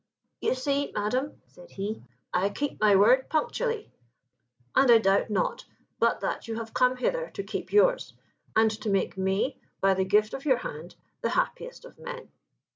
[0.39, 2.01] "You see, Madam," said he,
[2.33, 3.91] "I keep my word punctually,
[4.75, 5.65] and I doubt not
[5.99, 8.15] but that you have come hither to keep yours,
[8.55, 12.31] and to make me, by the gift of your hand, the happiest of men."